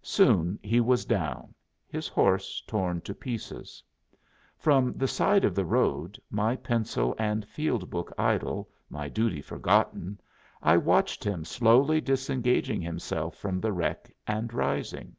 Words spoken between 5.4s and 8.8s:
of the road, my pencil and field book idle,